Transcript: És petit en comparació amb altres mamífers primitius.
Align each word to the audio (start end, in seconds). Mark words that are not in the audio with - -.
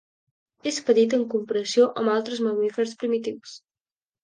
És 0.71 0.79
petit 0.87 1.13
en 1.17 1.25
comparació 1.35 1.87
amb 2.03 2.15
altres 2.15 2.43
mamífers 2.49 2.97
primitius. 3.05 3.57